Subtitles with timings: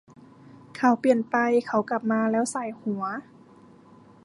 [0.75, 1.35] เขาเปลี่ยนไป
[1.67, 3.03] เขากลับมาแล้วส่ายหัว